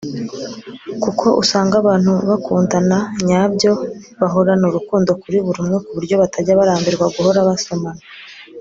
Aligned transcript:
kuko 1.03 1.25
usanga 1.41 1.73
abantu 1.81 2.11
bakundana 2.29 2.97
nyabyo 3.27 3.71
bahorana 4.19 4.65
urukundo 4.67 5.09
kuri 5.21 5.37
buri 5.45 5.57
umwe 5.63 5.77
ku 5.83 5.89
buryo 5.95 6.15
batajya 6.21 6.59
barambirwa 6.59 7.05
guhora 7.15 7.47
basomana 7.49 8.01